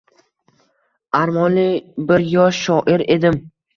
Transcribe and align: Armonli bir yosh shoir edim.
Armonli 1.19 1.67
bir 2.13 2.25
yosh 2.33 2.65
shoir 2.69 3.05
edim. 3.19 3.39